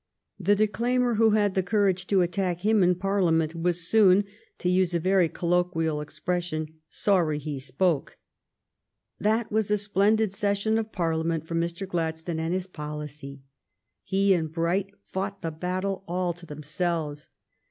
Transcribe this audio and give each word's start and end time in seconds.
The 0.39 0.55
declaimer 0.55 1.17
who 1.17 1.29
had 1.29 1.53
the 1.53 1.61
courage 1.61 2.07
to 2.07 2.21
attack 2.21 2.61
him 2.61 2.81
in 2.81 2.95
Parliament 2.95 3.53
was 3.53 3.87
soon, 3.87 4.23
to 4.57 4.67
use 4.67 4.95
a 4.95 4.99
very 4.99 5.29
colloquial 5.29 6.01
expression, 6.01 6.73
sorry 6.89 7.37
he 7.37 7.59
spoke. 7.59 8.17
That 9.19 9.51
was 9.51 9.69
a 9.69 9.77
splendid 9.77 10.33
session 10.33 10.79
of 10.79 10.91
Parliament 10.91 11.45
for 11.47 11.53
Mr. 11.53 11.87
Gladstone 11.87 12.39
and 12.39 12.51
his 12.51 12.65
policy. 12.65 13.43
He 14.03 14.33
and 14.33 14.51
Bright 14.51 14.91
fought 15.05 15.43
the 15.43 15.51
battle 15.51 16.03
all 16.07 16.33
to 16.33 16.47
themselves. 16.47 17.29